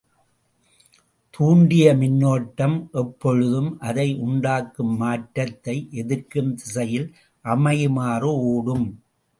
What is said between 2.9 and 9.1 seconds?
எப்பொழுதும் அதை உண்டாக்கும் மாற்றத்தை எதிர்க்கும் திசையில் அமையுமாறு ஒடும்.